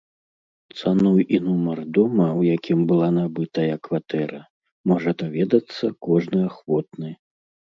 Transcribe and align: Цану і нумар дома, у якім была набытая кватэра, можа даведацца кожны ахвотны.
Цану 0.77 1.11
і 1.37 1.39
нумар 1.47 1.81
дома, 1.97 2.27
у 2.39 2.47
якім 2.55 2.79
была 2.91 3.09
набытая 3.19 3.75
кватэра, 3.85 4.41
можа 4.93 5.09
даведацца 5.23 5.85
кожны 6.09 6.39
ахвотны. 6.49 7.09